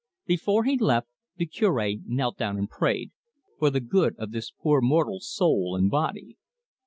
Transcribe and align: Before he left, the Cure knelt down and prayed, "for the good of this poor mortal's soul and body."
Before 0.25 0.63
he 0.63 0.79
left, 0.79 1.09
the 1.37 1.45
Cure 1.45 1.79
knelt 2.07 2.35
down 2.35 2.57
and 2.57 2.67
prayed, 2.67 3.11
"for 3.59 3.69
the 3.69 3.79
good 3.81 4.15
of 4.17 4.31
this 4.31 4.49
poor 4.49 4.81
mortal's 4.81 5.29
soul 5.29 5.75
and 5.75 5.91
body." 5.91 6.37